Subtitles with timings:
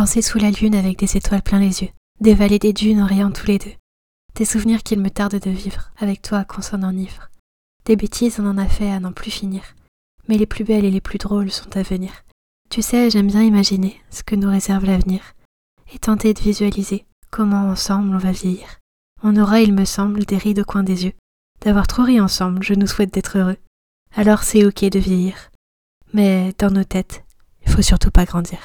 [0.00, 1.90] danser sous la lune avec des étoiles plein les yeux,
[2.20, 3.74] dévaler des dunes en riant tous les deux.
[4.34, 7.28] Des souvenirs qu'il me tarde de vivre, avec toi qu'on s'en enivre.
[7.84, 9.60] Des bêtises on en a fait à n'en plus finir,
[10.26, 12.12] mais les plus belles et les plus drôles sont à venir.
[12.70, 15.20] Tu sais, j'aime bien imaginer ce que nous réserve l'avenir,
[15.92, 18.78] et tenter de visualiser comment ensemble on va vieillir.
[19.22, 21.14] On aura, il me semble, des rides au coin des yeux.
[21.60, 23.58] D'avoir trop ri ensemble, je nous souhaite d'être heureux.
[24.16, 25.50] Alors c'est ok de vieillir.
[26.14, 27.22] Mais dans nos têtes,
[27.66, 28.60] il faut surtout pas grandir.